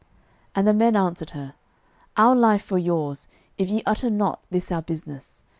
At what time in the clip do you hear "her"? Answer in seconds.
1.29-1.53